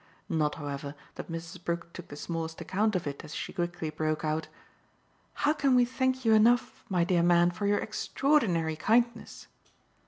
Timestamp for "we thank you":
5.75-6.33